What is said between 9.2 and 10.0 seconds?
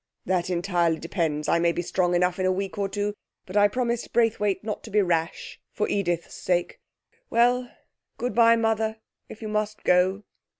if you must